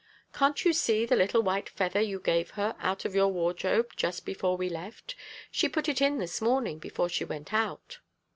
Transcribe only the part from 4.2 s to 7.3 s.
before we left? She put it in this morning before she